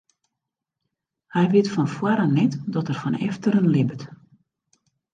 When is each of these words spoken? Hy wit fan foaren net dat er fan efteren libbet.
Hy 1.33 1.43
wit 1.51 1.71
fan 1.73 1.89
foaren 1.95 2.35
net 2.39 2.53
dat 2.73 2.89
er 2.91 2.97
fan 3.01 3.17
efteren 3.27 3.71
libbet. 3.73 4.01